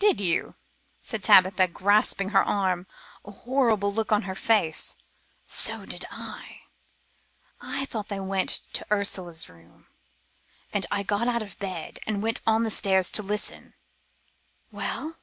[0.00, 0.56] "Did you?"
[1.00, 2.88] said Tabitha, grasping her arm,
[3.24, 4.96] a horrible look on her face.
[5.46, 6.62] "So did I.
[7.60, 9.86] I thought they went to Ursula's room,
[10.72, 13.74] and I got out of bed and went on the stairs to listen."
[14.72, 15.18] "Well?"